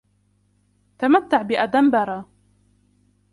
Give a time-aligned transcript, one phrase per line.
[0.99, 2.25] تمتع بأدنبرة!